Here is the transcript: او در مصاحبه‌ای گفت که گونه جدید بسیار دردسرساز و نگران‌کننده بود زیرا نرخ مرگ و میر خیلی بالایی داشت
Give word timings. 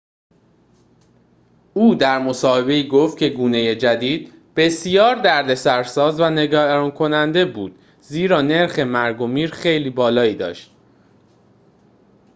او 1.73 1.95
در 1.95 2.19
مصاحبه‌ای 2.19 2.87
گفت 2.87 3.17
که 3.17 3.29
گونه 3.29 3.75
جدید 3.75 4.33
بسیار 4.55 5.15
دردسرساز 5.15 6.19
و 6.19 6.29
نگران‌کننده 6.29 7.45
بود 7.45 7.79
زیرا 8.01 8.41
نرخ 8.41 8.79
مرگ 8.79 9.21
و 9.21 9.27
میر 9.27 9.49
خیلی 9.51 9.89
بالایی 9.89 10.35
داشت 10.35 10.75